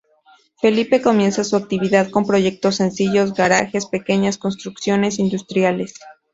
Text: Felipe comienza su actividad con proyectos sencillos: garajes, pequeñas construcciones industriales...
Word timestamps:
Felipe 0.57 0.99
comienza 0.99 1.43
su 1.43 1.55
actividad 1.55 2.09
con 2.09 2.25
proyectos 2.25 2.77
sencillos: 2.77 3.35
garajes, 3.35 3.85
pequeñas 3.85 4.39
construcciones 4.39 5.19
industriales... 5.19 5.93